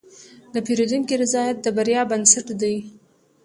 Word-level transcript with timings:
د 0.53 0.55
پیرودونکي 0.65 1.15
رضایت 1.23 1.57
د 1.61 1.67
بریا 1.77 2.01
بنسټ 2.11 2.47
دی. 2.61 2.75